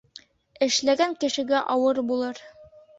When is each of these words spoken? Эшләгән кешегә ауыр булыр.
Эшләгән 0.69 1.15
кешегә 1.25 1.63
ауыр 1.77 2.05
булыр. 2.13 2.47